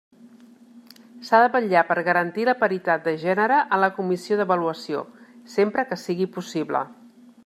S'ha 1.27 1.41
de 1.43 1.51
vetllar 1.55 1.83
per 1.89 1.97
garantir 2.07 2.47
la 2.49 2.55
paritat 2.63 3.05
de 3.09 3.13
gènere 3.25 3.61
en 3.77 3.83
la 3.85 3.91
Comissió 3.99 4.39
d'Avaluació, 4.41 5.05
sempre 5.57 5.89
que 5.91 6.03
sigui 6.07 6.31
possible. 6.39 6.83